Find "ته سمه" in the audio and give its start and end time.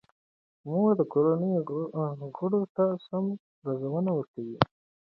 2.75-3.33